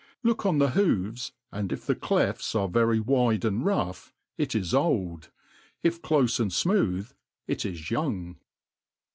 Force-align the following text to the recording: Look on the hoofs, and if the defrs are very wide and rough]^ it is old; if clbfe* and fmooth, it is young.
Look 0.23 0.47
on 0.47 0.57
the 0.57 0.71
hoofs, 0.71 1.31
and 1.51 1.71
if 1.71 1.85
the 1.85 1.93
defrs 1.93 2.59
are 2.59 2.67
very 2.67 2.99
wide 2.99 3.45
and 3.45 3.61
rough]^ 3.63 4.09
it 4.35 4.55
is 4.55 4.73
old; 4.73 5.29
if 5.83 6.01
clbfe* 6.01 6.39
and 6.39 6.49
fmooth, 6.49 7.13
it 7.45 7.67
is 7.67 7.91
young. 7.91 8.37